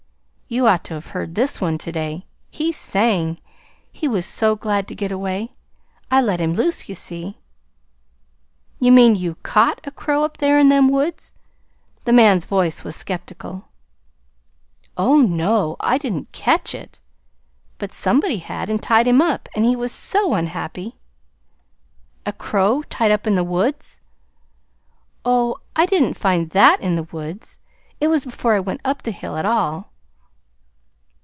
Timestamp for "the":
12.03-12.11, 23.35-23.45, 26.95-27.03, 29.03-29.11